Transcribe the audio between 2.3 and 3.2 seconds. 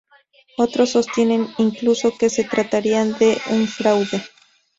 se trataría